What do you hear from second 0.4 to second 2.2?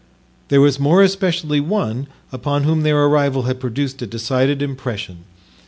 There was more especially one